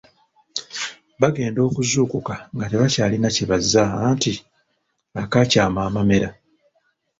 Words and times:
Bagenda 1.21 1.59
okuzuukuka 1.67 2.35
nga 2.55 2.65
tebakyalina 2.71 3.27
kye 3.35 3.45
bazza 3.51 3.83
anti, 4.07 4.31
akaakyama 5.21 5.79
amamera…! 5.87 6.29